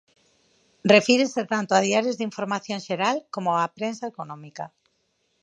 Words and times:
Refírese 0.93 1.41
tanto 1.53 1.71
a 1.73 1.79
diarios 1.87 2.17
de 2.17 2.27
información 2.29 2.79
xeral 2.87 3.17
como 3.33 3.49
á 3.61 3.63
prensa 3.77 4.05
económica. 4.13 4.65